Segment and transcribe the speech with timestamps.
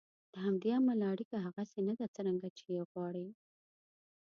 [0.33, 3.27] له همدې امله اړیکه هغسې نه ده څرنګه چې یې غواړئ.